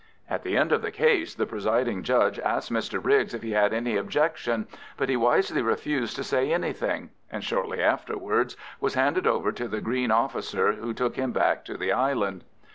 At 0.27 0.41
the 0.41 0.57
end 0.57 0.71
of 0.71 0.81
the 0.81 0.89
case 0.89 1.35
the 1.35 1.45
presiding 1.45 2.01
judge 2.01 2.39
asked 2.39 2.73
Mr 2.73 2.99
Briggs 2.99 3.35
if 3.35 3.43
he 3.43 3.51
had 3.51 3.71
any 3.71 3.97
objection, 3.97 4.65
but 4.97 5.09
he 5.09 5.15
wisely 5.15 5.61
refused 5.61 6.15
to 6.15 6.23
say 6.23 6.51
anything, 6.51 7.11
and 7.31 7.43
shortly 7.43 7.83
afterwards 7.83 8.57
was 8.79 8.95
handed 8.95 9.27
over 9.27 9.51
to 9.51 9.67
the 9.67 9.79
green 9.79 10.09
officer, 10.09 10.71
who 10.71 10.91
took 10.95 11.17
him 11.17 11.31
back 11.31 11.63
to 11.65 11.77
the 11.77 11.91
island. 11.91 12.43